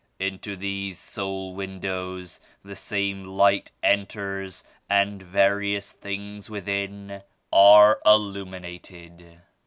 [0.17, 7.21] Into these soul windows the same Light enters and various things within
[7.53, 9.41] are illuminated.